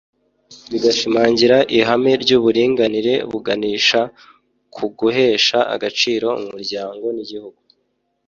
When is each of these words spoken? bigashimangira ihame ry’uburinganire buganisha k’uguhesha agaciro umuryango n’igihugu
bigashimangira 0.71 1.57
ihame 1.77 2.11
ry’uburinganire 2.23 3.13
buganisha 3.31 3.99
k’uguhesha 4.73 5.59
agaciro 5.75 6.27
umuryango 6.43 7.05
n’igihugu 7.15 7.59